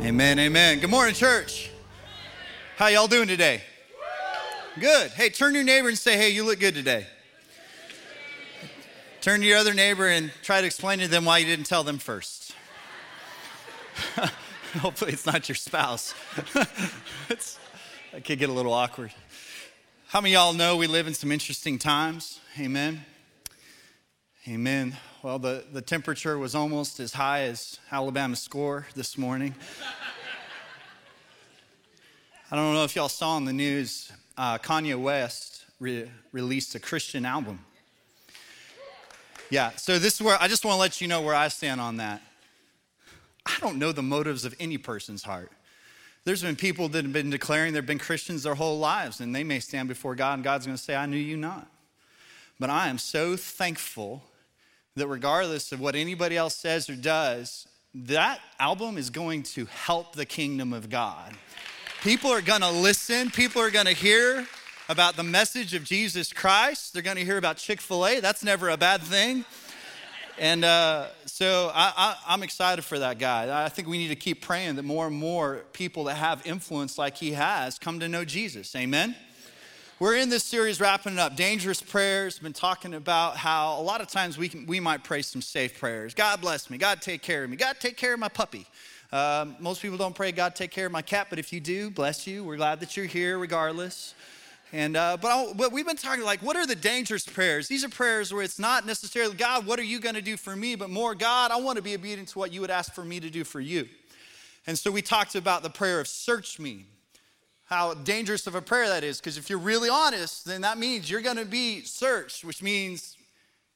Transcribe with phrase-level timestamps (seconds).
[0.00, 0.78] Amen, amen.
[0.78, 1.70] Good morning, church.
[2.76, 3.62] How y'all doing today?
[4.78, 5.10] Good.
[5.10, 7.04] Hey, turn to your neighbor and say, hey, you look good today.
[9.20, 11.82] Turn to your other neighbor and try to explain to them why you didn't tell
[11.82, 12.54] them first.
[14.78, 16.14] Hopefully, it's not your spouse.
[16.54, 19.12] that could get a little awkward.
[20.06, 22.38] How many y'all know we live in some interesting times?
[22.58, 23.04] Amen.
[24.46, 24.96] Amen.
[25.28, 29.54] Well, the, the temperature was almost as high as Alabama's score this morning.
[32.50, 36.80] I don't know if y'all saw in the news, uh, Kanye West re- released a
[36.80, 37.58] Christian album.
[39.50, 41.78] Yeah, so this is where I just want to let you know where I stand
[41.78, 42.22] on that.
[43.44, 45.52] I don't know the motives of any person's heart.
[46.24, 49.44] There's been people that have been declaring they've been Christians their whole lives, and they
[49.44, 51.70] may stand before God, and God's going to say, I knew you not.
[52.58, 54.22] But I am so thankful
[54.98, 60.14] that regardless of what anybody else says or does, that album is going to help
[60.14, 61.34] the kingdom of God.
[62.02, 64.46] People are going to listen, people are going to hear
[64.88, 66.92] about the message of Jesus Christ.
[66.92, 68.20] They're going to hear about Chick fil A.
[68.20, 69.44] That's never a bad thing.
[70.38, 73.64] And uh, so I, am excited for that guy.
[73.64, 76.96] I think we need to keep praying that more and more people that have influence
[76.96, 78.74] like he has come to know Jesus.
[78.76, 79.16] Amen.
[80.00, 81.34] We're in this series wrapping it up.
[81.34, 82.38] Dangerous prayers.
[82.38, 85.76] Been talking about how a lot of times we can, we might pray some safe
[85.80, 86.14] prayers.
[86.14, 86.78] God bless me.
[86.78, 87.56] God take care of me.
[87.56, 88.64] God take care of my puppy.
[89.10, 91.90] Um, most people don't pray, God, take care of my cat, but if you do,
[91.90, 92.44] bless you.
[92.44, 94.14] We're glad that you're here regardless.
[94.72, 97.66] And uh, but, I, but we've been talking like, what are the dangerous prayers?
[97.66, 100.54] These are prayers where it's not necessarily God, what are you going to do for
[100.54, 103.04] me, but more God, I want to be obedient to what you would ask for
[103.04, 103.88] me to do for you.
[104.64, 106.86] And so we talked about the prayer of search me,
[107.68, 109.18] how dangerous of a prayer that is.
[109.20, 113.16] Because if you're really honest, then that means you're going to be searched, which means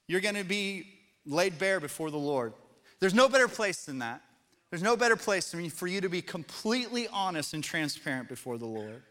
[0.08, 0.86] you're going to be
[1.26, 2.54] laid bare before the Lord.
[3.00, 4.22] There's no better place than that.
[4.70, 9.02] There's no better place for you to be completely honest and transparent before the Lord.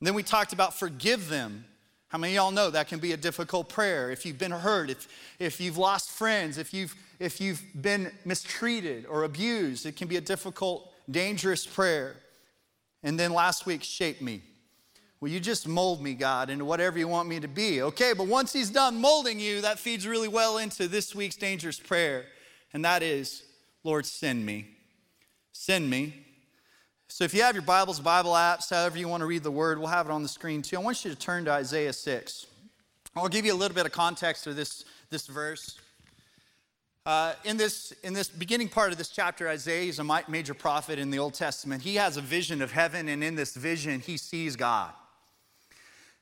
[0.00, 1.64] And then we talked about forgive them.
[2.08, 4.10] How many y'all know that can be a difficult prayer?
[4.10, 5.08] If you've been hurt, if,
[5.38, 10.16] if you've lost friends, if you've, if you've been mistreated or abused, it can be
[10.16, 12.16] a difficult, dangerous prayer.
[13.02, 14.42] And then last week, shape me.
[15.20, 17.82] Will you just mold me, God, into whatever you want me to be?
[17.82, 21.78] Okay, but once He's done molding you, that feeds really well into this week's dangerous
[21.78, 22.24] prayer,
[22.72, 23.42] and that is,
[23.84, 24.76] Lord, send me
[25.60, 26.14] send me.
[27.08, 29.78] So if you have your Bibles, Bible apps, however you want to read the word,
[29.78, 30.76] we'll have it on the screen too.
[30.76, 32.46] I want you to turn to Isaiah 6.
[33.14, 35.78] I'll give you a little bit of context to this, this verse.
[37.06, 40.98] Uh, in, this, in this beginning part of this chapter, Isaiah is a major prophet
[40.98, 41.82] in the Old Testament.
[41.82, 44.92] He has a vision of heaven, and in this vision, he sees God.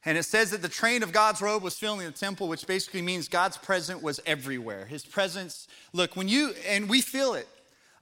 [0.05, 3.03] And it says that the train of God's robe was filling the temple, which basically
[3.03, 4.87] means God's presence was everywhere.
[4.87, 7.49] His presence, look, when you, and we feel it.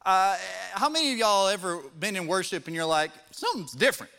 [0.04, 0.36] Uh,
[0.72, 4.12] how many of y'all ever been in worship and you're like, something's different?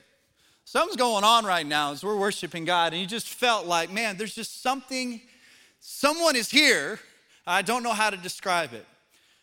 [0.65, 4.17] Something's going on right now as we're worshiping God, and you just felt like, man,
[4.17, 5.21] there's just something,
[5.79, 6.99] someone is here.
[7.47, 8.85] I don't know how to describe it.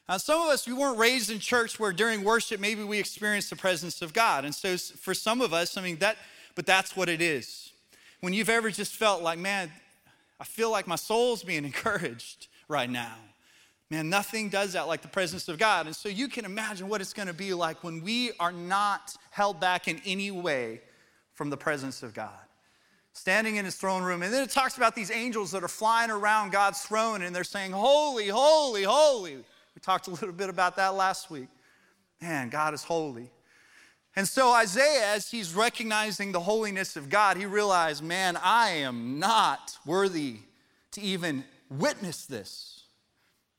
[0.09, 3.49] Now, some of us, we weren't raised in church where during worship maybe we experienced
[3.49, 4.45] the presence of God.
[4.45, 6.19] And so for some of us, I mean, that,
[6.55, 7.73] but that's what it is.
[8.21, 9.73] When you've ever just felt like, man,
[10.39, 13.17] I feel like my soul's being encouraged right now.
[13.91, 15.87] Man, nothing does that like the presence of God.
[15.87, 19.15] And so you can imagine what it's going to be like when we are not
[19.31, 20.81] held back in any way
[21.33, 22.31] from the presence of God.
[23.15, 24.23] Standing in his throne room.
[24.23, 27.45] And then it talks about these angels that are flying around God's throne and they're
[27.45, 29.37] saying, Holy, holy, holy.
[29.37, 31.49] We talked a little bit about that last week.
[32.21, 33.31] Man, God is holy.
[34.17, 39.19] And so Isaiah, as he's recognizing the holiness of God, he realized, man, I am
[39.19, 40.39] not worthy
[40.93, 42.75] to even witness this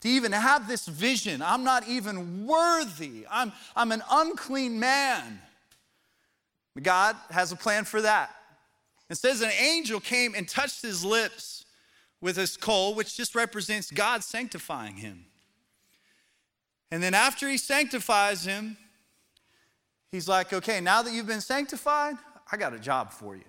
[0.05, 1.41] to even have this vision.
[1.41, 3.25] I'm not even worthy.
[3.27, 5.41] I'm, I'm an unclean man.
[6.79, 8.29] God has a plan for that.
[9.09, 11.65] It says an angel came and touched his lips
[12.21, 15.25] with his coal, which just represents God sanctifying him.
[16.91, 18.77] And then after he sanctifies him,
[20.11, 22.15] he's like, okay, now that you've been sanctified,
[22.51, 23.43] I got a job for you.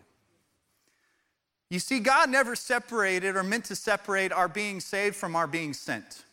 [1.71, 5.73] You see, God never separated or meant to separate our being saved from our being
[5.73, 6.25] sent.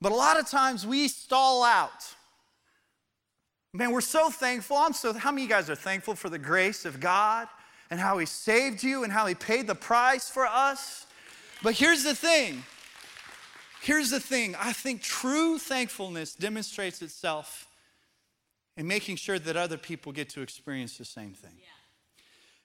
[0.00, 2.14] But a lot of times we stall out.
[3.72, 4.76] Man, we're so thankful.
[4.76, 7.48] I'm so, how many of you guys are thankful for the grace of God
[7.92, 11.06] and how He saved you and how He paid the price for us?
[11.62, 12.62] But here's the thing.
[13.82, 14.56] Here's the thing.
[14.58, 17.68] I think true thankfulness demonstrates itself
[18.78, 21.52] in making sure that other people get to experience the same thing.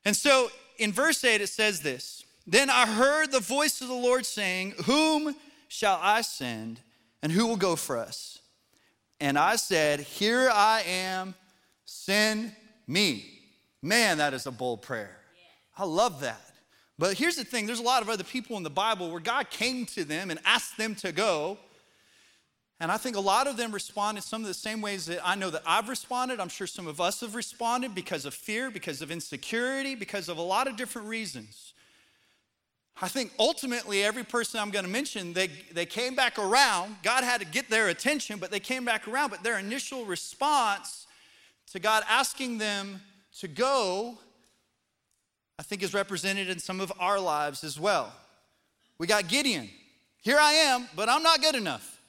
[0.05, 3.93] And so in verse 8, it says this Then I heard the voice of the
[3.93, 5.35] Lord saying, Whom
[5.67, 6.79] shall I send?
[7.21, 8.39] And who will go for us?
[9.19, 11.35] And I said, Here I am,
[11.83, 12.55] send
[12.87, 13.25] me.
[13.81, 15.16] Man, that is a bold prayer.
[15.77, 16.41] I love that.
[16.99, 19.49] But here's the thing there's a lot of other people in the Bible where God
[19.49, 21.57] came to them and asked them to go.
[22.79, 25.35] And I think a lot of them responded some of the same ways that I
[25.35, 26.39] know that I've responded.
[26.39, 30.37] I'm sure some of us have responded because of fear, because of insecurity, because of
[30.37, 31.73] a lot of different reasons.
[32.99, 36.97] I think ultimately, every person I'm going to mention, they, they came back around.
[37.03, 39.29] God had to get their attention, but they came back around.
[39.29, 41.05] But their initial response
[41.71, 43.01] to God asking them
[43.39, 44.17] to go,
[45.59, 48.13] I think, is represented in some of our lives as well.
[48.97, 49.69] We got Gideon.
[50.21, 51.99] Here I am, but I'm not good enough.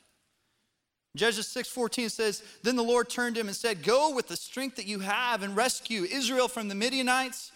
[1.17, 4.87] Judges 6:14 says, Then the Lord turned him and said, Go with the strength that
[4.87, 7.53] you have and rescue Israel from the Midianites,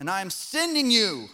[0.00, 1.28] and I am sending you.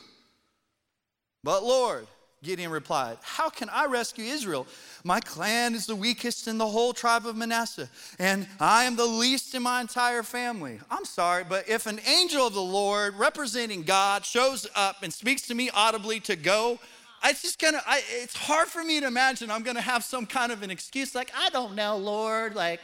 [1.42, 2.06] But Lord,
[2.44, 4.66] Gideon replied, How can I rescue Israel?
[5.02, 7.88] My clan is the weakest in the whole tribe of Manasseh,
[8.18, 10.78] and I am the least in my entire family.
[10.90, 15.42] I'm sorry, but if an angel of the Lord representing God shows up and speaks
[15.48, 16.78] to me audibly to go,
[17.24, 20.52] it's just gonna, I, it's hard for me to imagine I'm gonna have some kind
[20.52, 22.54] of an excuse like, I don't know, Lord.
[22.54, 22.80] Like,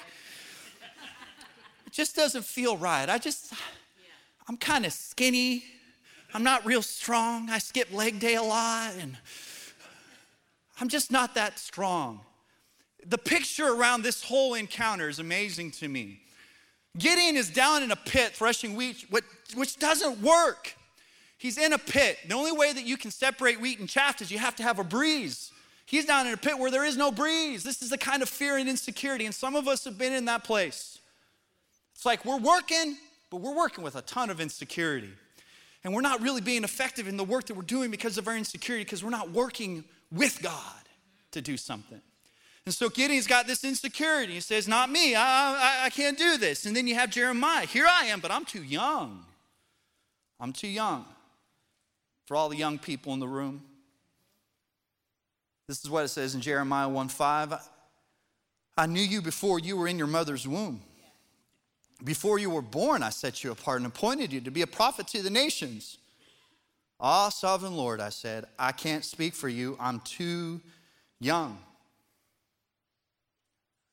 [1.86, 3.08] it just doesn't feel right.
[3.08, 3.52] I just,
[4.48, 5.64] I'm kind of skinny.
[6.32, 7.50] I'm not real strong.
[7.50, 9.16] I skip leg day a lot, and
[10.80, 12.20] I'm just not that strong.
[13.06, 16.20] The picture around this whole encounter is amazing to me.
[16.98, 19.06] Gideon is down in a pit threshing wheat,
[19.54, 20.74] which doesn't work.
[21.38, 22.18] He's in a pit.
[22.26, 24.78] The only way that you can separate wheat and chaff is you have to have
[24.78, 25.52] a breeze.
[25.86, 27.62] He's down in a pit where there is no breeze.
[27.62, 30.24] This is the kind of fear and insecurity, and some of us have been in
[30.26, 30.98] that place.
[31.94, 32.96] It's like we're working,
[33.30, 35.12] but we're working with a ton of insecurity.
[35.82, 38.36] And we're not really being effective in the work that we're doing because of our
[38.36, 40.88] insecurity, because we're not working with God
[41.32, 42.00] to do something.
[42.66, 44.34] And so Gideon's got this insecurity.
[44.34, 46.66] He says, Not me, I, I, I can't do this.
[46.66, 47.66] And then you have Jeremiah.
[47.66, 49.24] Here I am, but I'm too young.
[50.38, 51.04] I'm too young.
[52.26, 53.62] For all the young people in the room,
[55.66, 57.54] this is what it says in Jeremiah 1 5.
[58.76, 60.80] I knew you before you were in your mother's womb.
[62.02, 65.06] Before you were born, I set you apart and appointed you to be a prophet
[65.08, 65.98] to the nations.
[67.00, 69.76] Ah, sovereign Lord, I said, I can't speak for you.
[69.80, 70.60] I'm too
[71.18, 71.58] young.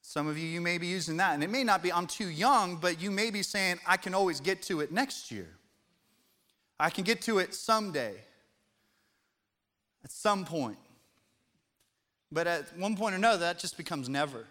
[0.01, 2.27] Some of you, you may be using that, and it may not be, I'm too
[2.27, 5.48] young, but you may be saying, I can always get to it next year.
[6.80, 8.15] I can get to it someday,
[10.03, 10.77] at some point.
[12.31, 14.45] But at one point or another, that just becomes never.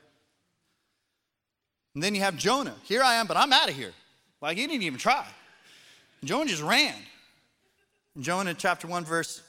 [1.94, 2.74] And then you have Jonah.
[2.84, 3.92] Here I am, but I'm out of here.
[4.40, 5.26] Like he didn't even try.
[6.24, 6.94] Jonah just ran.
[8.16, 9.42] In Jonah chapter 1, verse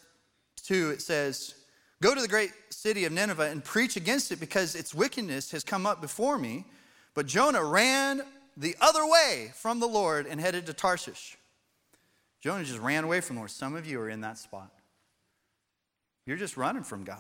[0.64, 1.56] 2, it says,
[2.02, 5.64] Go to the great city of Nineveh and preach against it because its wickedness has
[5.64, 6.66] come up before me.
[7.16, 8.22] But Jonah ran
[8.58, 11.38] the other way from the Lord and headed to Tarshish.
[12.42, 13.52] Jonah just ran away from the Lord.
[13.52, 14.72] Some of you are in that spot.
[16.26, 17.18] You're just running from God.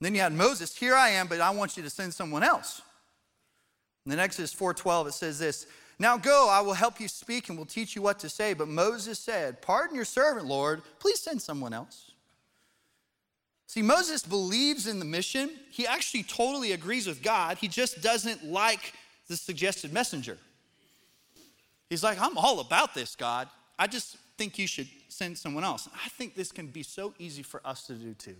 [0.00, 2.42] And then you had Moses, here I am, but I want you to send someone
[2.42, 2.82] else.
[4.04, 5.66] In Exodus 4:12 it says this,
[6.00, 8.68] "Now go, I will help you speak and will teach you what to say." But
[8.68, 10.82] Moses said, "Pardon your servant, Lord.
[10.98, 12.10] Please send someone else."
[13.66, 15.50] See, Moses believes in the mission.
[15.70, 17.58] He actually totally agrees with God.
[17.58, 18.94] He just doesn't like
[19.28, 20.38] the suggested messenger.
[21.88, 23.48] He's like, I'm all about this, God.
[23.78, 25.88] I just think you should send someone else.
[25.94, 28.36] I think this can be so easy for us to do too.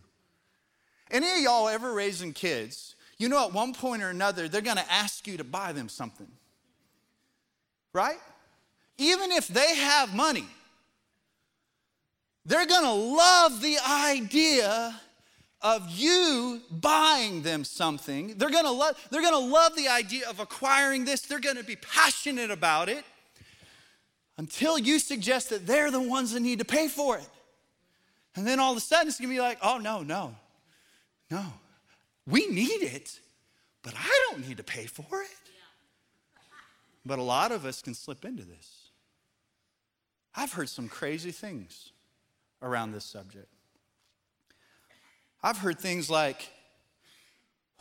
[1.12, 4.92] Any of y'all ever raising kids you know at one point or another, they're to
[4.92, 6.26] ask you to buy them something.
[7.92, 8.18] Right?
[8.99, 10.47] Even if they have money,
[12.44, 15.00] they're going to love the idea
[15.62, 18.35] of you buying them something.
[18.37, 21.20] They're going to love they're going to love the idea of acquiring this.
[21.23, 23.04] They're going to be passionate about it
[24.38, 27.28] until you suggest that they're the ones that need to pay for it.
[28.37, 30.35] And then all of a sudden it's going to be like, "Oh no, no.
[31.30, 31.44] No.
[32.26, 33.18] We need it,
[33.82, 35.39] but I don't need to pay for it.
[37.04, 38.90] But a lot of us can slip into this.
[40.35, 41.90] I've heard some crazy things
[42.62, 43.49] around this subject.
[45.42, 46.50] I've heard things like,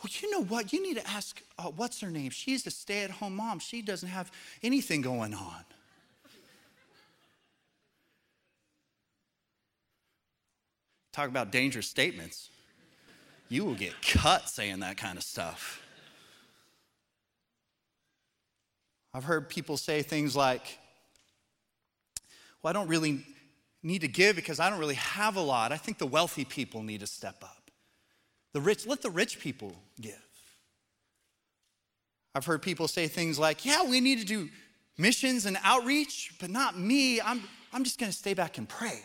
[0.02, 0.72] well, you know what?
[0.72, 2.32] You need to ask, uh, what's her name?
[2.32, 3.60] She's a stay at home mom.
[3.60, 4.32] She doesn't have
[4.64, 5.66] anything going on.
[11.12, 12.50] Talk about dangerous statements
[13.50, 15.82] you will get cut saying that kind of stuff.
[19.14, 20.80] I've heard people say things like,
[22.62, 23.26] Well, I don't really
[23.82, 25.72] need to give because I don't really have a lot.
[25.72, 27.72] I think the wealthy people need to step up.
[28.54, 30.14] The rich, let the rich people give.
[32.36, 34.50] I've heard people say things like, yeah, we need to do
[34.98, 37.20] missions and outreach, but not me.
[37.22, 39.02] I'm, I'm just going to stay back and pray.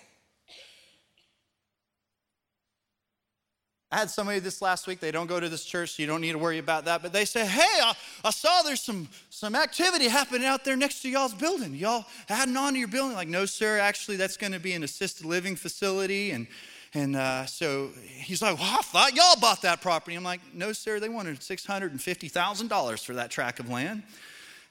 [3.95, 6.21] I had somebody this last week, they don't go to this church, so you don't
[6.21, 7.01] need to worry about that.
[7.01, 11.03] But they say, Hey, I, I saw there's some, some activity happening out there next
[11.03, 11.77] to y'all's building.
[11.77, 13.15] Y'all adding on to your building?
[13.15, 16.33] Like, no, sir, actually, that's going to be an assisted living facility.
[16.33, 16.49] And,
[16.93, 20.17] and uh, so he's like, Well, I thought y'all bought that property.
[20.17, 24.03] I'm like, No, sir, they wanted $650,000 for that tract of land.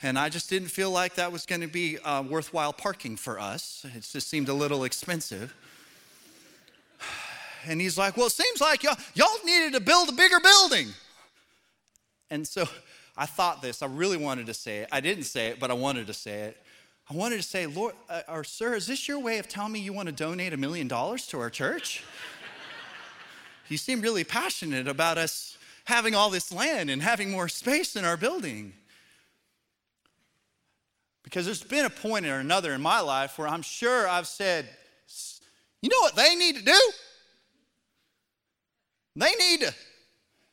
[0.01, 3.39] And I just didn't feel like that was going to be uh, worthwhile parking for
[3.39, 3.85] us.
[3.95, 5.55] It just seemed a little expensive.
[7.67, 10.89] And he's like, Well, it seems like y'all, y'all needed to build a bigger building.
[12.29, 12.67] And so
[13.17, 14.89] I thought this, I really wanted to say it.
[14.91, 16.57] I didn't say it, but I wanted to say it.
[17.09, 19.79] I wanted to say, Lord, uh, or sir, is this your way of telling me
[19.79, 22.03] you want to donate a million dollars to our church?
[23.67, 28.05] you seem really passionate about us having all this land and having more space in
[28.05, 28.73] our building.
[31.23, 34.69] Because there's been a point or another in my life where I'm sure I've said,
[35.81, 36.79] you know what they need to do?
[39.15, 39.73] They need to,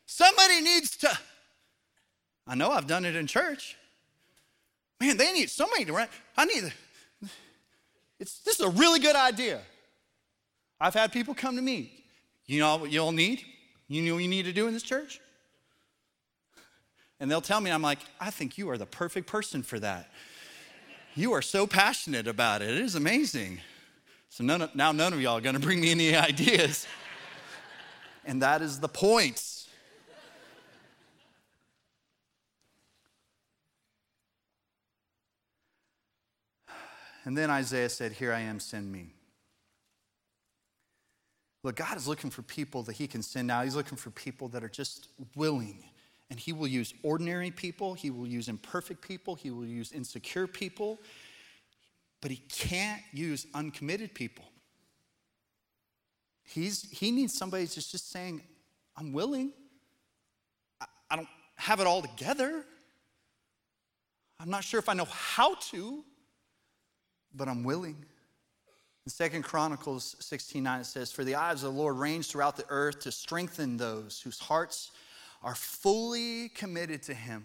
[0.06, 1.18] somebody needs to.
[2.46, 3.76] I know I've done it in church.
[5.00, 6.08] Man, they need somebody to run.
[6.36, 6.72] I need.
[8.18, 9.60] It's, this is a really good idea.
[10.78, 12.04] I've had people come to me.
[12.46, 13.42] You know what you'll need?
[13.88, 15.20] You know what you need to do in this church?
[17.18, 20.10] And they'll tell me, I'm like, I think you are the perfect person for that.
[21.14, 22.70] You are so passionate about it.
[22.70, 23.60] It is amazing.
[24.28, 26.86] So none of, now none of y'all are going to bring me any ideas.
[28.24, 29.60] And that is the point.
[37.24, 39.08] And then Isaiah said, Here I am, send me.
[41.62, 43.62] Look, God is looking for people that He can send now.
[43.62, 45.84] He's looking for people that are just willing.
[46.30, 50.46] And He will use ordinary people, He will use imperfect people, He will use insecure
[50.46, 50.98] people,
[52.20, 54.44] but He can't use uncommitted people.
[56.50, 58.42] He's, he needs somebody that's just saying,
[58.96, 59.52] I'm willing.
[60.80, 62.64] I, I don't have it all together.
[64.40, 66.04] I'm not sure if I know how to,
[67.34, 68.04] but I'm willing.
[69.06, 72.56] In Second Chronicles 16 9, it says, For the eyes of the Lord range throughout
[72.56, 74.90] the earth to strengthen those whose hearts
[75.44, 77.44] are fully committed to Him.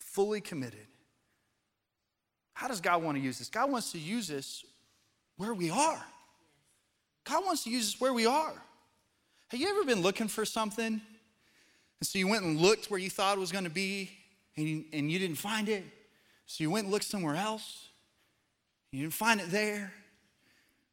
[0.00, 0.86] Fully committed.
[2.54, 3.48] How does God want to use this?
[3.48, 4.64] God wants to use this
[5.36, 6.04] where we are.
[7.24, 8.54] God wants to use us where we are.
[9.48, 10.86] Have you ever been looking for something?
[12.00, 14.10] And so you went and looked where you thought it was going to be
[14.56, 15.84] and you, and you didn't find it.
[16.46, 17.88] So you went and looked somewhere else.
[18.90, 19.92] You didn't find it there.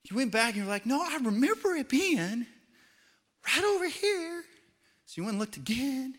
[0.09, 2.45] You went back and you're like, no, I remember it being
[3.45, 4.43] right over here.
[5.05, 6.15] So you went and looked again.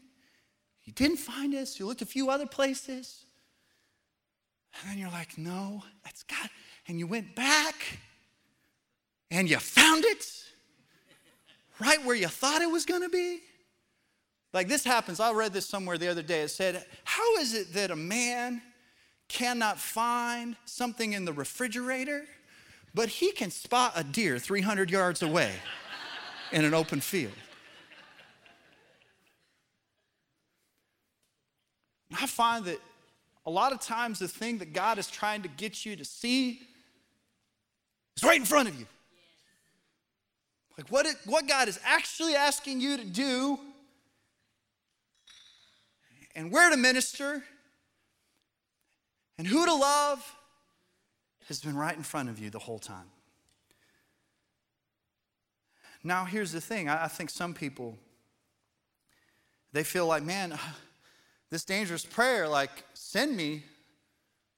[0.85, 1.69] You didn't find it.
[1.69, 3.25] So you looked a few other places.
[4.75, 6.49] And then you're like, no, that's God.
[6.87, 7.99] And you went back
[9.33, 10.31] and you found it
[11.81, 13.41] right where you thought it was going to be?
[14.53, 15.21] Like this happens.
[15.21, 16.43] I read this somewhere the other day.
[16.43, 18.61] It said, How is it that a man
[19.29, 22.27] cannot find something in the refrigerator,
[22.95, 25.53] but he can spot a deer 300 yards away
[26.53, 27.33] in an open field?
[32.12, 32.79] I find that
[33.47, 36.61] a lot of times the thing that God is trying to get you to see
[38.15, 38.87] is right in front of you.
[40.79, 43.59] Like what, it, what God is actually asking you to do
[46.35, 47.43] and where to minister
[49.38, 50.35] and who to love
[51.49, 53.11] has been right in front of you the whole time.
[56.05, 57.97] Now, here's the thing I, I think some people,
[59.73, 60.59] they feel like, man,
[61.50, 63.62] this dangerous prayer, like, send me.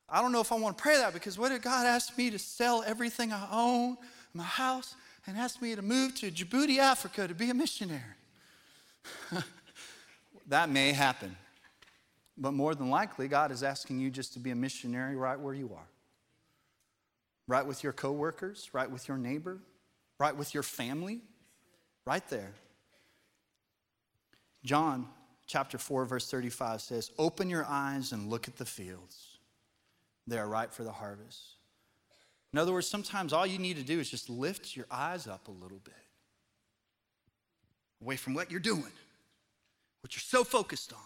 [0.08, 2.30] I don't know if I want to pray that because what if God asked me
[2.30, 3.96] to sell everything I own,
[4.32, 4.94] my house,
[5.26, 8.00] and asked me to move to Djibouti, Africa to be a missionary.
[10.48, 11.36] that may happen.
[12.36, 15.54] But more than likely, God is asking you just to be a missionary right where
[15.54, 15.86] you are.
[17.46, 19.58] Right with your coworkers, right with your neighbor,
[20.18, 21.20] right with your family,
[22.06, 22.52] right there.
[24.64, 25.08] John
[25.46, 29.38] chapter 4 verse 35 says, "Open your eyes and look at the fields.
[30.26, 31.53] They are ripe for the harvest."
[32.54, 35.48] In other words, sometimes all you need to do is just lift your eyes up
[35.48, 35.92] a little bit
[38.00, 38.92] away from what you're doing,
[40.02, 41.00] what you're so focused on.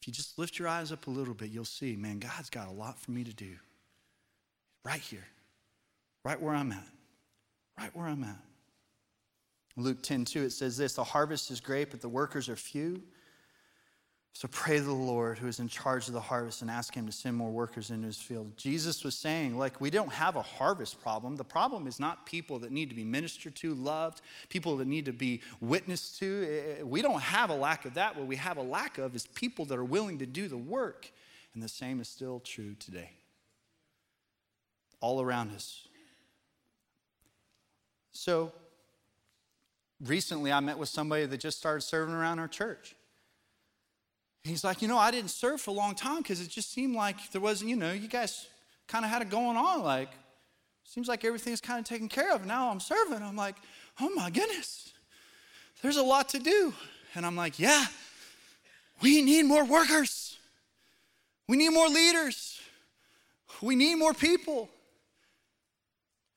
[0.00, 2.66] If you just lift your eyes up a little bit, you'll see, man, God's got
[2.66, 3.52] a lot for me to do
[4.84, 5.28] right here,
[6.24, 6.88] right where I'm at,
[7.78, 8.42] right where I'm at.
[9.76, 13.00] Luke 10 2, it says this The harvest is great, but the workers are few.
[14.36, 17.06] So pray to the Lord who is in charge of the harvest and ask him
[17.06, 18.54] to send more workers into his field.
[18.58, 21.36] Jesus was saying, like, we don't have a harvest problem.
[21.36, 25.06] The problem is not people that need to be ministered to, loved, people that need
[25.06, 26.46] to be witnessed to.
[26.46, 28.14] Eh, eh, we don't have a lack of that.
[28.14, 31.10] What we have a lack of is people that are willing to do the work.
[31.54, 33.12] And the same is still true today.
[35.00, 35.88] All around us.
[38.12, 38.52] So
[40.04, 42.96] recently I met with somebody that just started serving around our church.
[44.46, 46.94] He's like, you know, I didn't serve for a long time because it just seemed
[46.94, 48.46] like there wasn't, you know, you guys
[48.86, 49.82] kind of had it going on.
[49.82, 50.08] Like,
[50.84, 52.46] seems like everything's kind of taken care of.
[52.46, 53.22] Now I'm serving.
[53.22, 53.56] I'm like,
[54.00, 54.92] oh my goodness,
[55.82, 56.72] there's a lot to do.
[57.14, 57.86] And I'm like, yeah,
[59.02, 60.38] we need more workers.
[61.48, 62.60] We need more leaders.
[63.60, 64.68] We need more people.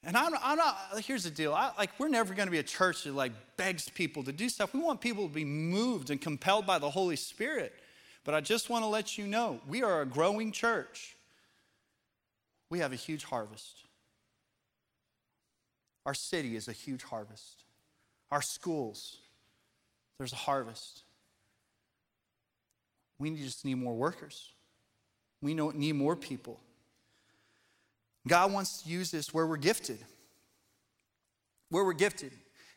[0.04, 1.54] And I'm, I'm not, here's the deal.
[1.54, 4.48] I, like, we're never going to be a church that like begs people to do
[4.48, 4.74] stuff.
[4.74, 7.74] We want people to be moved and compelled by the Holy Spirit.
[8.24, 11.16] But I just want to let you know we are a growing church.
[12.70, 13.84] We have a huge harvest.
[16.06, 17.64] Our city is a huge harvest.
[18.32, 19.18] Our schools,
[20.18, 21.04] there's a harvest.
[23.18, 24.52] We just need more workers.
[25.42, 26.60] We need more people.
[28.28, 30.00] God wants to use this where we're gifted.
[31.70, 32.32] Where we're gifted.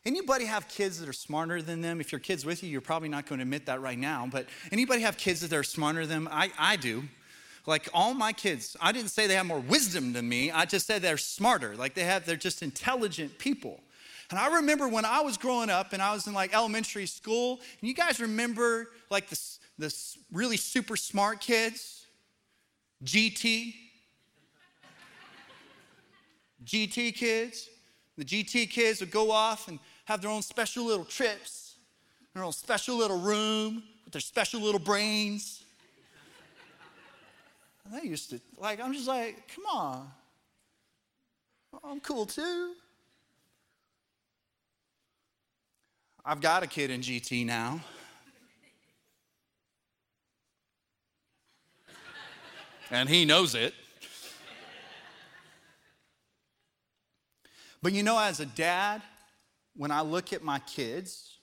[0.05, 2.01] Anybody have kids that are smarter than them?
[2.01, 4.47] If your kid's with you, you're probably not going to admit that right now, but
[4.71, 6.33] anybody have kids that are smarter than them?
[6.33, 7.03] I, I do.
[7.65, 10.51] Like all my kids, I didn't say they have more wisdom than me.
[10.51, 11.77] I just said they're smarter.
[11.77, 13.79] Like they have, they're just intelligent people.
[14.29, 17.61] And I remember when I was growing up and I was in like elementary school,
[17.79, 19.39] and you guys remember like the,
[19.77, 19.95] the
[20.33, 22.05] really super smart kids?
[23.05, 23.73] GT?
[26.65, 27.69] GT kids?
[28.17, 31.75] The GT kids would go off and have their own special little trips,
[32.33, 35.63] their own special little room with their special little brains.
[37.85, 40.07] And they used to, like, I'm just like, come on.
[41.83, 42.73] I'm cool too.
[46.25, 47.81] I've got a kid in GT now.
[52.91, 53.73] and he knows it.
[57.81, 59.01] But you know, as a dad,
[59.75, 61.37] when I look at my kids,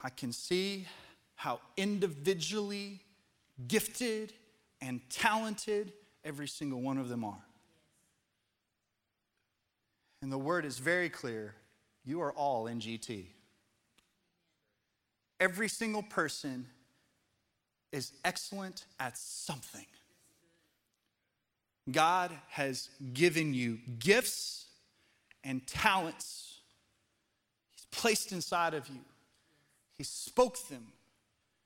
[0.00, 0.86] I can see
[1.34, 3.00] how individually
[3.66, 4.32] gifted
[4.80, 5.92] and talented
[6.24, 7.42] every single one of them are.
[10.22, 11.54] And the word is very clear
[12.04, 13.26] you are all in GT.
[15.40, 16.66] Every single person
[17.92, 19.86] is excellent at something.
[21.90, 24.66] God has given you gifts
[25.44, 26.47] and talents
[27.90, 29.00] placed inside of you.
[29.96, 30.92] He spoke them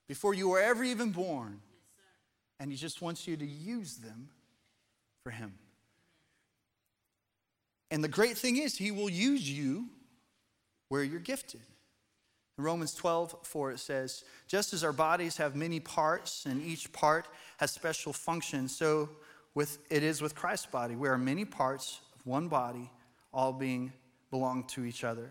[0.08, 1.60] before you were ever even born.
[2.58, 4.28] And He just wants you to use them
[5.22, 5.54] for Him.
[7.90, 9.86] And the great thing is, He will use you
[10.88, 11.60] where you're gifted.
[12.58, 16.92] In Romans 12, 4, it says, Just as our bodies have many parts and each
[16.92, 19.08] part has special functions, so
[19.54, 20.94] with, it is with Christ's body.
[20.94, 22.90] We are many parts of one body,
[23.32, 23.92] all being
[24.30, 25.30] belong to each other.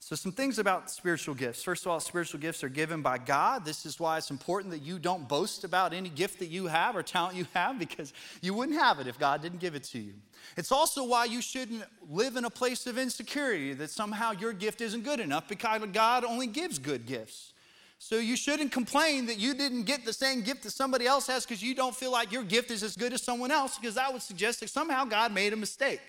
[0.00, 1.62] So, some things about spiritual gifts.
[1.62, 3.64] First of all, spiritual gifts are given by God.
[3.64, 6.96] This is why it's important that you don't boast about any gift that you have
[6.96, 9.98] or talent you have because you wouldn't have it if God didn't give it to
[9.98, 10.14] you.
[10.56, 14.80] It's also why you shouldn't live in a place of insecurity that somehow your gift
[14.80, 17.52] isn't good enough because God only gives good gifts.
[17.98, 21.44] So, you shouldn't complain that you didn't get the same gift that somebody else has
[21.44, 24.12] because you don't feel like your gift is as good as someone else because that
[24.12, 26.00] would suggest that somehow God made a mistake.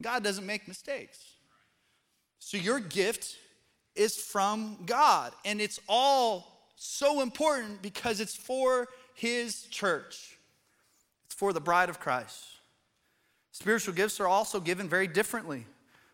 [0.00, 1.22] God doesn't make mistakes.
[2.44, 3.36] So your gift
[3.94, 10.36] is from God, and it's all so important because it's for His church,
[11.24, 12.44] it's for the bride of Christ.
[13.52, 15.64] Spiritual gifts are also given very differently.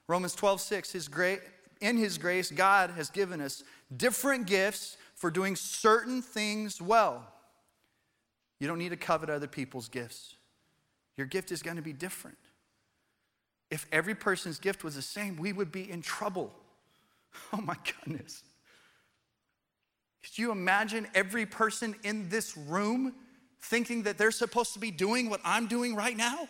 [0.07, 1.41] Romans 12, 6, his great,
[1.81, 3.65] in His grace, God has given us
[3.97, 7.27] different gifts for doing certain things well.
[8.61, 10.37] You don't need to covet other people's gifts.
[11.17, 12.37] Your gift is going to be different.
[13.71, 16.53] If every person's gift was the same, we would be in trouble.
[17.53, 18.43] Oh my goodness.
[20.23, 23.15] Could you imagine every person in this room
[23.61, 26.49] thinking that they're supposed to be doing what I'm doing right now?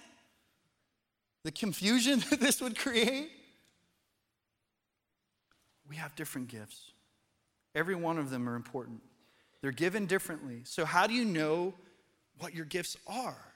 [1.44, 3.30] The confusion that this would create?
[5.88, 6.92] We have different gifts.
[7.74, 9.00] Every one of them are important.
[9.60, 10.60] They're given differently.
[10.64, 11.74] So, how do you know
[12.38, 13.47] what your gifts are?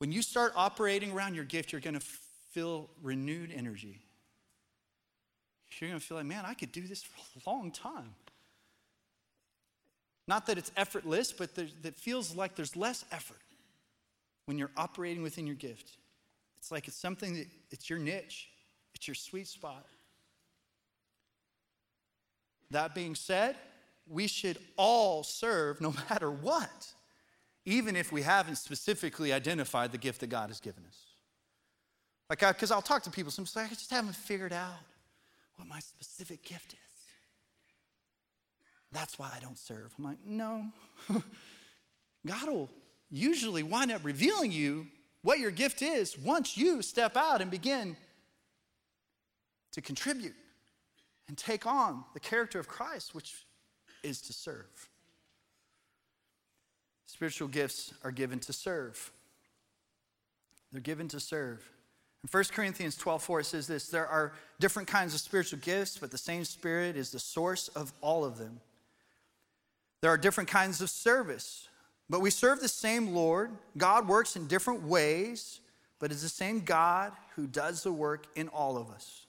[0.00, 2.06] When you start operating around your gift, you're going to
[2.52, 4.00] feel renewed energy.
[5.78, 8.14] You're going to feel like, man, I could do this for a long time.
[10.26, 13.42] Not that it's effortless, but that feels like there's less effort
[14.46, 15.98] when you're operating within your gift.
[16.58, 18.48] It's like it's something that it's your niche,
[18.94, 19.84] it's your sweet spot.
[22.70, 23.56] That being said,
[24.08, 26.86] we should all serve no matter what,
[27.70, 30.96] even if we haven't specifically identified the gift that God has given us.
[32.28, 34.74] Like, because I'll talk to people, sometimes like, I just haven't figured out
[35.56, 36.78] what my specific gift is.
[38.92, 39.92] That's why I don't serve.
[39.98, 40.64] I'm like, no.
[42.26, 42.68] God will
[43.08, 44.86] usually wind up revealing you
[45.22, 47.96] what your gift is once you step out and begin
[49.72, 50.34] to contribute
[51.28, 53.32] and take on the character of Christ, which
[54.02, 54.89] is to serve.
[57.10, 59.10] Spiritual gifts are given to serve.
[60.70, 61.68] They're given to serve.
[62.22, 65.98] In 1 Corinthians 12 4, it says this There are different kinds of spiritual gifts,
[65.98, 68.60] but the same Spirit is the source of all of them.
[70.02, 71.68] There are different kinds of service,
[72.08, 73.50] but we serve the same Lord.
[73.76, 75.58] God works in different ways,
[75.98, 79.26] but it's the same God who does the work in all of us.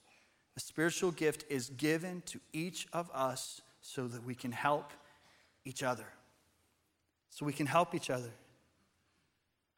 [0.55, 4.93] A spiritual gift is given to each of us so that we can help
[5.65, 6.05] each other.
[7.31, 8.29] So we can help each other.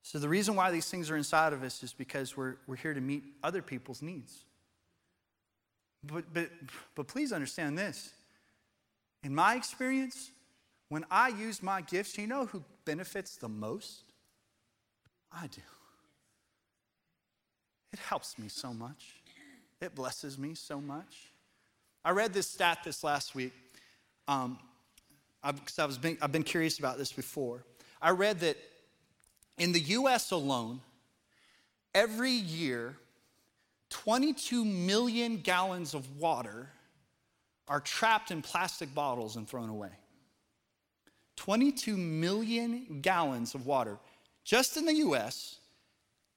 [0.01, 2.93] So, the reason why these things are inside of us is because we're, we're here
[2.93, 4.43] to meet other people's needs.
[6.03, 6.49] But, but,
[6.93, 8.11] but please understand this.
[9.23, 10.31] In my experience,
[10.89, 14.11] when I use my gifts, you know who benefits the most?
[15.31, 15.61] I do.
[17.93, 19.21] It helps me so much,
[19.79, 21.31] it blesses me so much.
[22.03, 23.53] I read this stat this last week
[24.27, 24.59] um,
[25.43, 27.63] I've, I I've been curious about this before.
[28.01, 28.57] I read that
[29.57, 30.81] in the US alone,
[31.93, 32.95] every year,
[33.89, 36.69] 22 million gallons of water
[37.67, 39.91] are trapped in plastic bottles and thrown away.
[41.35, 43.97] 22 million gallons of water
[44.43, 45.57] just in the US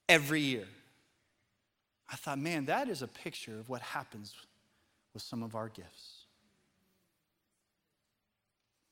[0.08, 0.66] every year.
[2.08, 4.34] I thought, man, that is a picture of what happens
[5.12, 6.15] with some of our gifts.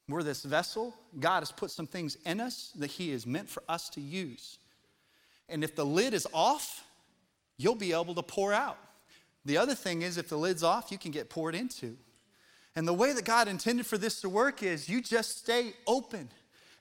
[0.08, 0.94] We're this vessel.
[1.18, 4.58] God has put some things in us that He is meant for us to use.
[5.48, 6.84] And if the lid is off,
[7.56, 8.78] you'll be able to pour out.
[9.44, 11.96] The other thing is, if the lid's off, you can get poured into.
[12.76, 16.28] And the way that God intended for this to work is you just stay open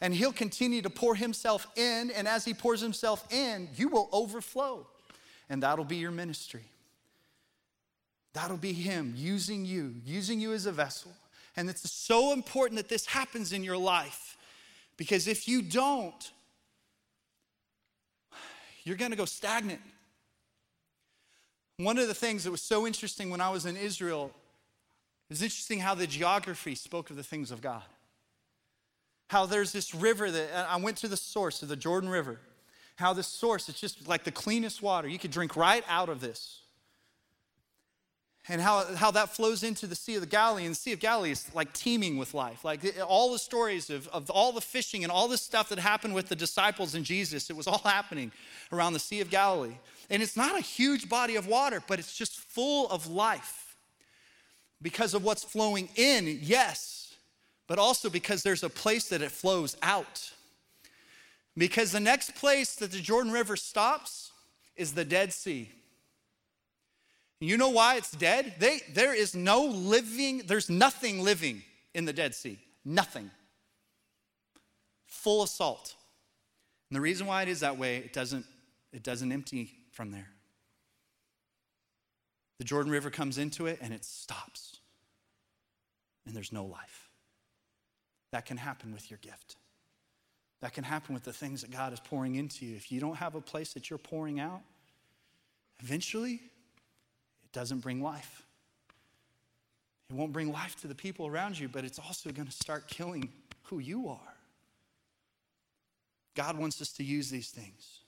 [0.02, 2.12] and He'll continue to pour Himself in.
[2.12, 4.86] And as He pours Himself in, you will overflow.
[5.50, 6.64] And that'll be your ministry.
[8.34, 11.12] That'll be Him using you, using you as a vessel.
[11.56, 14.38] And it's so important that this happens in your life
[14.98, 16.32] because if you don't,
[18.84, 19.82] you're going to go stagnant.
[21.78, 24.32] One of the things that was so interesting when I was in Israel
[25.30, 27.84] is interesting how the geography spoke of the things of God.
[29.30, 32.40] How there's this river that I went to the source of the Jordan River.
[32.98, 35.08] How this source, it's just like the cleanest water.
[35.08, 36.63] You could drink right out of this
[38.50, 40.66] and how, how that flows into the Sea of the Galilee.
[40.66, 42.66] And the Sea of Galilee is like teeming with life.
[42.66, 46.14] Like all the stories of, of all the fishing and all the stuff that happened
[46.14, 48.32] with the disciples and Jesus, it was all happening
[48.72, 49.76] around the Sea of Galilee.
[50.10, 53.78] And it's not a huge body of water, but it's just full of life
[54.82, 57.16] because of what's flowing in, yes,
[57.68, 60.32] but also because there's a place that it flows out.
[61.58, 64.32] Because the next place that the Jordan River stops
[64.76, 65.72] is the Dead Sea.
[67.44, 68.54] You know why it's dead?
[68.60, 71.62] They, there is no living, there's nothing living
[71.94, 72.58] in the Dead Sea.
[72.86, 73.30] Nothing.
[75.08, 75.96] Full of salt.
[76.90, 78.46] And the reason why it is that way, it doesn't,
[78.94, 80.30] it doesn't empty from there.
[82.60, 84.80] The Jordan River comes into it and it stops.
[86.26, 87.10] And there's no life.
[88.32, 89.58] That can happen with your gift.
[90.62, 92.78] That can happen with the things that God is pouring into you.
[92.78, 94.62] If you don't have a place that you're pouring out,
[95.82, 96.40] eventually
[97.54, 98.44] doesn't bring life.
[100.10, 102.88] It won't bring life to the people around you, but it's also going to start
[102.88, 103.30] killing
[103.64, 104.20] who you are.
[106.36, 108.00] God wants us to use these things.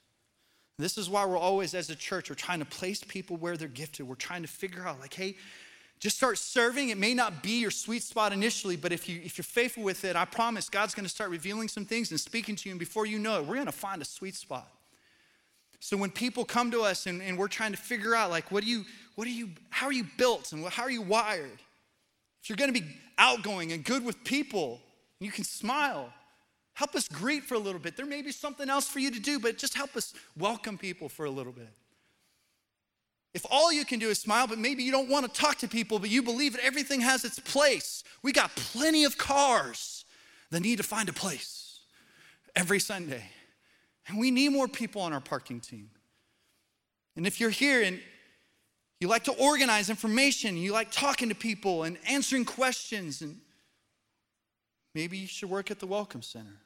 [0.78, 3.68] This is why we're always, as a church, we're trying to place people where they're
[3.68, 4.08] gifted.
[4.08, 5.38] We're trying to figure out, like, hey,
[6.02, 6.90] just start serving.
[6.90, 10.04] It may not be your sweet spot initially, but if, you, if you're faithful with
[10.04, 12.74] it, I promise God's going to start revealing some things and speaking to you.
[12.74, 14.70] And before you know it, we're going to find a sweet spot.
[15.80, 18.64] So when people come to us and, and we're trying to figure out, like, what
[18.64, 18.84] do you,
[19.16, 21.60] what are you, how are you built and how are you wired?
[22.42, 24.80] If you're going to be outgoing and good with people,
[25.20, 26.14] you can smile.
[26.74, 27.96] Help us greet for a little bit.
[27.98, 31.10] There may be something else for you to do, but just help us welcome people
[31.10, 31.70] for a little bit.
[33.34, 35.68] If all you can do is smile, but maybe you don't want to talk to
[35.68, 40.06] people, but you believe that everything has its place, we got plenty of cars
[40.52, 41.80] the need to find a place
[42.56, 43.24] every Sunday.
[44.08, 45.90] And we need more people on our parking team.
[47.16, 48.00] And if you're here and
[49.06, 53.38] you like to organize information, you like talking to people and answering questions, and
[54.96, 56.58] maybe you should work at the Welcome Center.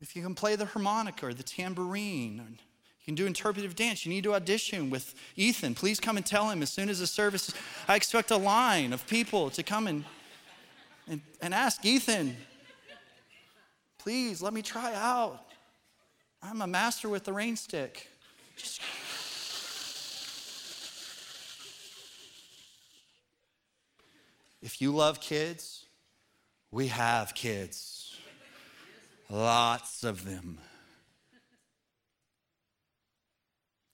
[0.00, 2.56] If you can play the harmonica or the tambourine, or you
[3.04, 5.74] can do interpretive dance, you need to audition with Ethan.
[5.74, 7.52] Please come and tell him as soon as the service.
[7.86, 10.02] I expect a line of people to come and,
[11.10, 12.38] and, and ask Ethan,
[13.98, 15.42] please let me try out.
[16.42, 18.08] I'm a master with the rain stick.
[18.56, 18.80] Just
[24.62, 25.86] if you love kids,
[26.70, 28.16] we have kids.
[29.28, 30.58] Lots of them.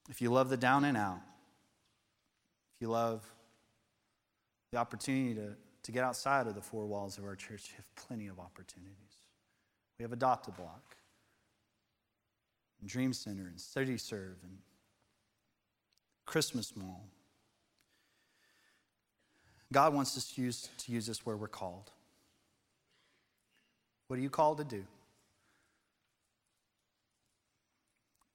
[0.09, 1.21] If you love the down and out,
[2.75, 3.23] if you love
[4.71, 8.07] the opportunity to, to get outside of the four walls of our church, you have
[8.07, 8.95] plenty of opportunities.
[9.97, 10.97] We have Adopt a Block,
[12.81, 14.57] and Dream Center, and City Serve, and
[16.25, 17.05] Christmas Mall.
[19.73, 21.91] God wants us to use, to use this where we're called.
[24.07, 24.83] What are you called to do?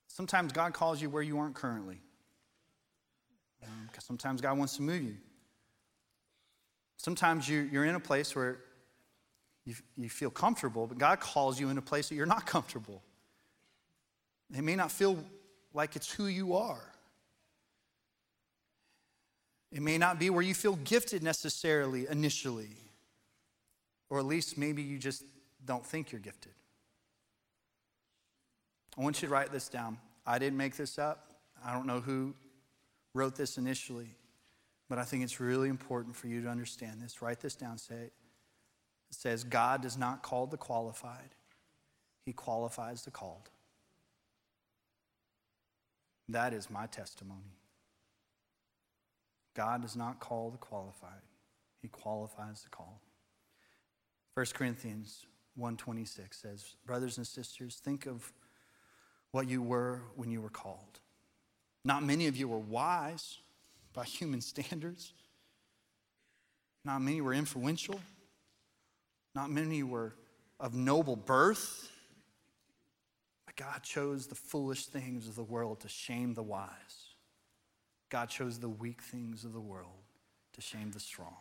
[0.09, 2.01] Sometimes God calls you where you aren't currently.
[3.61, 5.16] Because um, sometimes God wants to move you.
[6.96, 8.59] Sometimes you, you're in a place where
[9.64, 13.03] you, you feel comfortable, but God calls you in a place that you're not comfortable.
[14.53, 15.22] It may not feel
[15.74, 16.83] like it's who you are.
[19.70, 22.70] It may not be where you feel gifted necessarily initially,
[24.09, 25.24] or at least maybe you just
[25.64, 26.52] don't think you're gifted.
[28.96, 29.98] I want you to write this down.
[30.26, 31.33] I didn't make this up.
[31.64, 32.35] I don't know who
[33.14, 34.09] wrote this initially,
[34.88, 37.20] but I think it's really important for you to understand this.
[37.20, 37.78] Write this down.
[37.78, 38.12] Say it.
[39.11, 41.35] It says, God does not call the qualified,
[42.24, 43.50] He qualifies the called.
[46.28, 47.57] That is my testimony.
[49.59, 51.21] God does not call the qualified,
[51.83, 53.03] He qualifies the call.
[54.35, 58.33] 1 Corinthians 1:26 says, "Brothers and sisters, think of
[59.33, 61.01] what you were when you were called.
[61.85, 63.38] Not many of you were wise
[63.92, 65.12] by human standards.
[66.85, 68.01] Not many were influential.
[69.35, 70.14] Not many were
[70.61, 71.90] of noble birth.
[73.44, 77.08] But God chose the foolish things of the world to shame the wise.
[78.09, 80.03] God chose the weak things of the world
[80.55, 81.37] to shame the strong.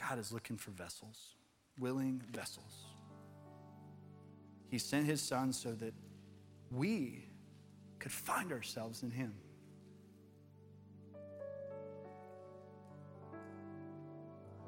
[0.00, 1.36] God is looking for vessels,
[1.78, 2.86] willing vessels.
[4.68, 5.94] He sent his son so that
[6.70, 7.28] we
[8.00, 9.34] could find ourselves in him.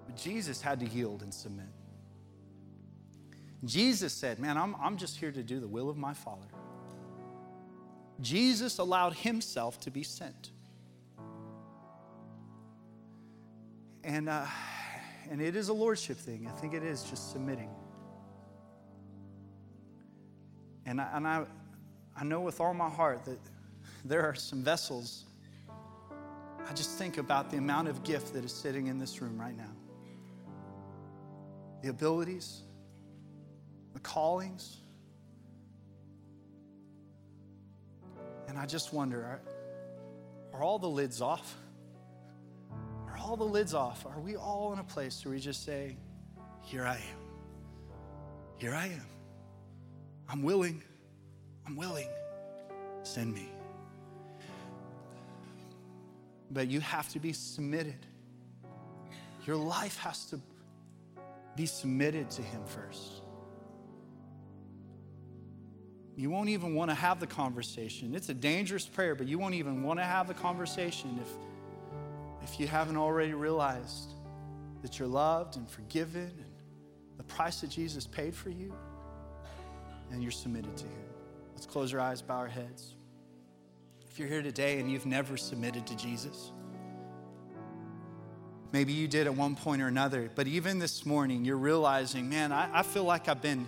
[0.06, 1.66] But Jesus had to yield and submit.
[3.64, 6.46] Jesus said, Man, I'm, I'm just here to do the will of my Father.
[8.20, 10.50] Jesus allowed himself to be sent.
[14.04, 14.46] And, uh,
[15.30, 16.46] and it is a lordship thing.
[16.46, 17.70] I think it is just submitting.
[20.86, 21.44] And I, and I,
[22.16, 23.38] I know with all my heart that
[24.04, 25.24] there are some vessels.
[26.68, 29.56] I just think about the amount of gift that is sitting in this room right
[29.56, 29.72] now
[31.82, 32.62] the abilities,
[33.92, 34.78] the callings.
[38.56, 39.40] And I just wonder are,
[40.54, 41.58] are all the lids off?
[43.06, 44.06] Are all the lids off?
[44.06, 45.98] Are we all in a place where we just say,
[46.62, 47.18] Here I am.
[48.56, 49.06] Here I am.
[50.26, 50.82] I'm willing.
[51.66, 52.08] I'm willing.
[53.02, 53.50] Send me.
[56.50, 58.06] But you have to be submitted.
[59.44, 60.40] Your life has to
[61.56, 63.20] be submitted to Him first.
[66.16, 68.14] You won't even want to have the conversation.
[68.14, 72.58] It's a dangerous prayer, but you won't even want to have the conversation if, if
[72.58, 74.14] you haven't already realized
[74.80, 78.74] that you're loved and forgiven and the price that Jesus paid for you,
[80.10, 81.04] and you're submitted to Him.
[81.54, 82.94] Let's close our eyes, bow our heads.
[84.08, 86.52] If you're here today and you've never submitted to Jesus,
[88.72, 92.52] Maybe you did at one point or another, but even this morning, you're realizing, man,
[92.52, 93.66] I, I, feel like I've been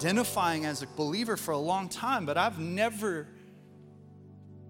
[0.00, 3.28] identifying as a believer for a long time, but I've never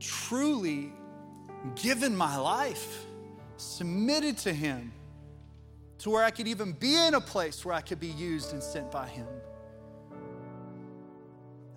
[0.01, 0.93] truly
[1.77, 3.05] given my life,
[3.57, 4.93] submitted to Him,
[5.99, 8.61] to where I could even be in a place where I could be used and
[8.61, 9.29] sent by Him.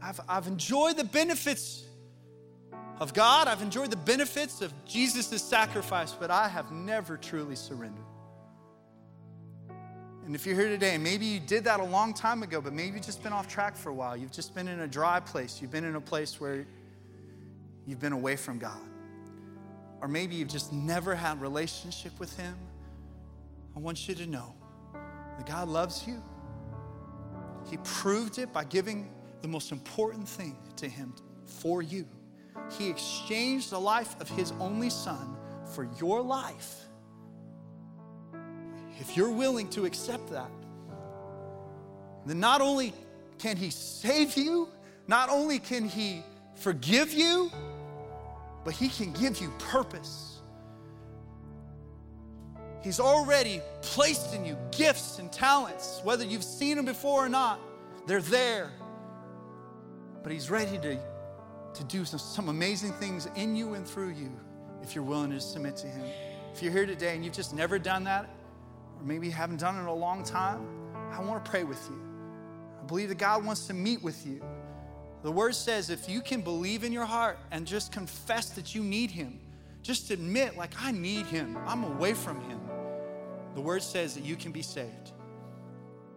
[0.02, 1.86] I've, I've enjoyed the benefits
[3.00, 3.48] of God.
[3.48, 8.04] I've enjoyed the benefits of Jesus' sacrifice, but I have never truly surrendered.
[10.26, 12.96] And if you're here today, maybe you did that a long time ago, but maybe
[12.96, 14.16] you've just been off track for a while.
[14.16, 15.62] You've just been in a dry place.
[15.62, 16.66] You've been in a place where
[17.86, 18.80] you've been away from God.
[20.02, 22.56] Or maybe you've just never had relationship with Him.
[23.76, 24.54] I want you to know
[25.38, 26.24] that God loves you.
[27.70, 29.10] He proved it by giving
[29.42, 31.14] the most important thing to Him
[31.46, 32.08] for you.
[32.78, 36.83] He exchanged the life of His only Son for your life
[39.00, 40.50] if you're willing to accept that,
[42.26, 42.94] then not only
[43.40, 44.70] can He save you,
[45.08, 46.24] not only can He
[46.56, 47.52] forgive you,
[48.64, 50.40] but He can give you purpose.
[52.82, 57.60] He's already placed in you gifts and talents, whether you've seen them before or not,
[58.08, 58.72] they're there.
[60.22, 60.98] But He's ready to,
[61.74, 64.32] to do some, some amazing things in you and through you
[64.82, 66.06] if you're willing to submit to Him.
[66.54, 68.30] If you're here today and you've just never done that,
[69.00, 70.66] or maybe you haven't done it in a long time,
[71.12, 72.00] I want to pray with you.
[72.82, 74.42] I believe that God wants to meet with you.
[75.22, 78.84] The word says if you can believe in your heart and just confess that you
[78.84, 79.40] need Him,
[79.82, 82.60] just admit, like, I need Him, I'm away from Him,
[83.56, 85.12] the word says that you can be saved.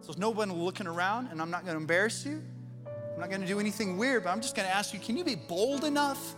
[0.01, 2.41] So there's no one looking around, and I'm not going to embarrass you.
[2.85, 5.17] I'm not going to do anything weird, but I'm just going to ask you can
[5.17, 6.35] you be bold enough?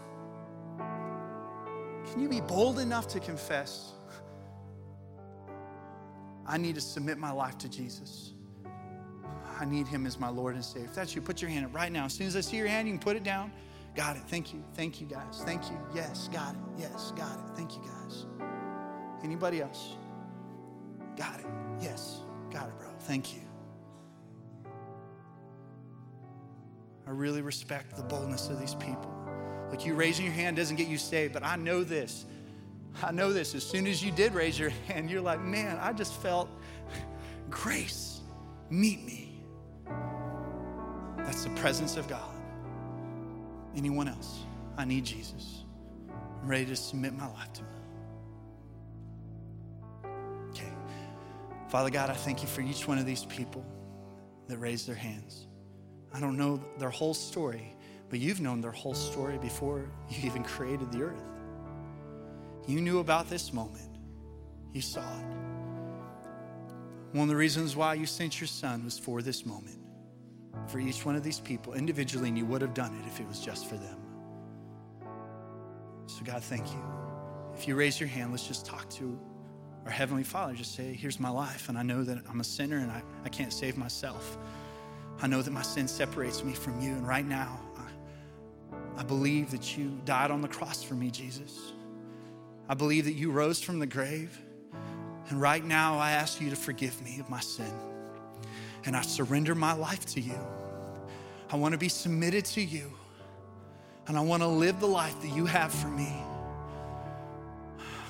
[2.11, 3.91] Can you be bold enough to confess?
[6.49, 8.33] I need to submit my life to Jesus.
[9.59, 10.87] I need him as my Lord and Savior.
[10.87, 12.05] If that's you, put your hand up right now.
[12.05, 13.51] As soon as I see your hand, you can put it down.
[13.95, 14.23] Got it.
[14.27, 14.63] Thank you.
[14.73, 15.43] Thank you, guys.
[15.45, 15.77] Thank you.
[15.93, 16.61] Yes, got it.
[16.79, 17.55] Yes, got it.
[17.55, 18.25] Thank you, guys.
[19.23, 19.95] Anybody else?
[21.15, 21.45] Got it.
[21.79, 22.87] Yes, got it, bro.
[23.01, 23.41] Thank you.
[27.05, 29.13] I really respect the boldness of these people.
[29.69, 32.25] Like you raising your hand doesn't get you saved, but I know this.
[33.01, 33.55] I know this.
[33.55, 36.49] As soon as you did raise your hand, you're like, man, I just felt
[37.49, 38.21] grace
[38.69, 39.43] meet me.
[41.17, 42.35] That's the presence of God.
[43.75, 44.39] Anyone else?
[44.77, 45.63] I need Jesus.
[46.41, 47.67] I'm ready to submit my life to Him.
[50.49, 50.73] Okay.
[51.69, 53.65] Father God, I thank you for each one of these people
[54.47, 55.47] that raised their hands.
[56.13, 57.75] I don't know their whole story,
[58.09, 61.23] but you've known their whole story before you even created the earth.
[62.69, 63.97] You knew about this moment,
[64.73, 65.25] you saw it.
[67.13, 69.79] One of the reasons why you sent your son was for this moment,
[70.67, 73.27] for each one of these people individually, and you would have done it if it
[73.27, 73.97] was just for them.
[76.05, 76.83] So, God, thank you.
[77.55, 79.19] If you raise your hand, let's just talk to
[79.85, 80.53] our Heavenly Father.
[80.53, 83.29] Just say, Here's my life, and I know that I'm a sinner and I, I
[83.29, 84.37] can't save myself.
[85.23, 89.49] I know that my sin separates me from you, and right now, I, I believe
[89.49, 91.73] that you died on the cross for me, Jesus.
[92.69, 94.39] I believe that you rose from the grave.
[95.29, 97.73] And right now, I ask you to forgive me of my sin.
[98.85, 100.39] And I surrender my life to you.
[101.51, 102.93] I want to be submitted to you.
[104.07, 106.13] And I want to live the life that you have for me.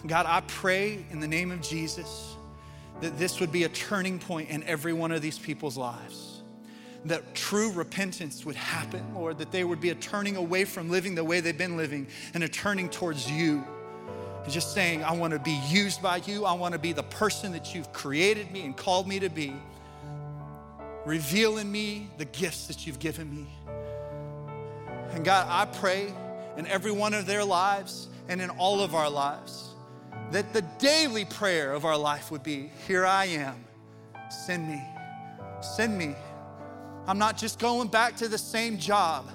[0.06, 2.36] God, I pray in the name of Jesus
[3.02, 6.42] that this would be a turning point in every one of these people's lives.
[7.06, 11.16] That true repentance would happen, Lord, that there would be a turning away from living
[11.16, 13.64] the way they've been living and a turning towards you
[14.50, 16.46] just saying, I want to be used by you.
[16.46, 19.54] I want to be the person that you've created me and called me to be.
[21.06, 23.48] Reveal in me the gifts that you've given me.
[25.12, 26.14] And God, I pray
[26.58, 29.70] in every one of their lives and in all of our lives
[30.32, 33.64] that the daily prayer of our life would be Here I am,
[34.30, 34.82] send me,
[35.62, 36.16] send me.
[37.08, 39.28] I'm not just going back to the same job.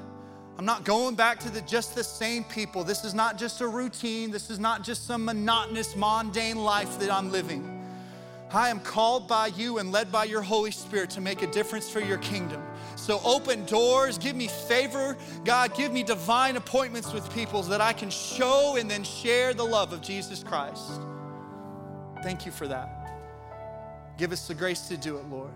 [0.56, 2.84] I'm not going back to the, just the same people.
[2.84, 4.30] This is not just a routine.
[4.30, 7.70] This is not just some monotonous, mundane life that I'm living.
[8.52, 11.90] I am called by you and led by your Holy Spirit to make a difference
[11.90, 12.62] for your kingdom.
[12.94, 15.16] So open doors, give me favor.
[15.44, 19.54] God, give me divine appointments with people so that I can show and then share
[19.54, 21.00] the love of Jesus Christ.
[22.22, 24.16] Thank you for that.
[24.18, 25.50] Give us the grace to do it, Lord,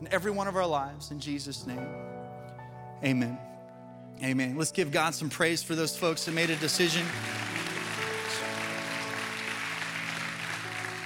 [0.00, 1.10] in every one of our lives.
[1.10, 1.84] In Jesus' name,
[3.02, 3.36] amen.
[4.22, 4.56] Amen.
[4.56, 7.04] Let's give God some praise for those folks that made a decision.